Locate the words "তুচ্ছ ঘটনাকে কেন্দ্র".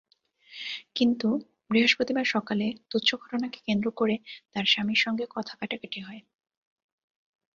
2.91-3.87